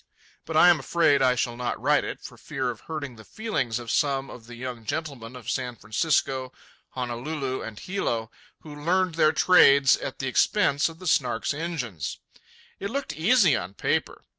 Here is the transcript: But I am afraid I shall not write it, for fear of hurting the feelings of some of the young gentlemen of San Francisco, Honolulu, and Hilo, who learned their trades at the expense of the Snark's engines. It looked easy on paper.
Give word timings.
But 0.45 0.57
I 0.57 0.69
am 0.69 0.79
afraid 0.79 1.21
I 1.21 1.35
shall 1.35 1.55
not 1.55 1.79
write 1.79 2.03
it, 2.03 2.23
for 2.23 2.35
fear 2.35 2.71
of 2.71 2.79
hurting 2.79 3.17
the 3.17 3.23
feelings 3.23 3.77
of 3.77 3.91
some 3.91 4.31
of 4.31 4.47
the 4.47 4.55
young 4.55 4.83
gentlemen 4.83 5.35
of 5.35 5.47
San 5.51 5.75
Francisco, 5.75 6.51
Honolulu, 6.95 7.61
and 7.61 7.77
Hilo, 7.77 8.31
who 8.61 8.83
learned 8.83 9.13
their 9.13 9.31
trades 9.31 9.97
at 9.97 10.17
the 10.17 10.25
expense 10.27 10.89
of 10.89 10.97
the 10.97 11.05
Snark's 11.05 11.53
engines. 11.53 12.17
It 12.79 12.89
looked 12.89 13.13
easy 13.13 13.55
on 13.55 13.75
paper. 13.75 14.25